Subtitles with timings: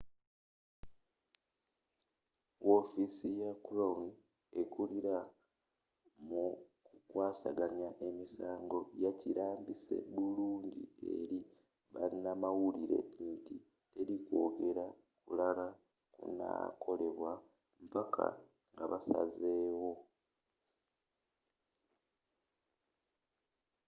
[2.67, 4.03] w'offisi ya crown
[4.61, 5.17] ekulila
[6.27, 6.43] mu
[6.85, 10.81] ku kwasaganya emisango yakilambise bulungi
[11.17, 11.39] eri
[11.93, 12.99] banamawulire
[13.35, 13.55] nti
[13.93, 14.85] teli kwogere
[15.25, 15.67] kulala
[16.15, 17.31] kunakolebwa
[17.85, 18.25] mpaka
[18.73, 19.91] nga basaze wo